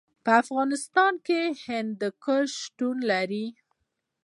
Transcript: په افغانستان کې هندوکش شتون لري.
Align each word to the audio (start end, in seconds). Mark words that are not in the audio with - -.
په 0.23 0.31
افغانستان 0.41 1.13
کې 1.27 1.41
هندوکش 1.65 2.49
شتون 2.63 2.97
لري. 3.11 3.45